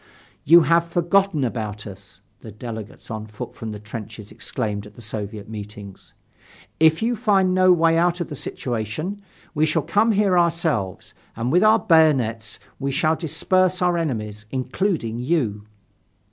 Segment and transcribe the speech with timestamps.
[0.45, 5.01] "You have forgotten about us," the delegates on foot from the trenches exclaimed at the
[5.03, 6.15] Soviet meetings.
[6.79, 9.21] "If you find no way out of the situation,
[9.53, 15.19] we shall come here ourselves, and with our bayonets we shall disperse our enemies, including
[15.19, 15.67] you."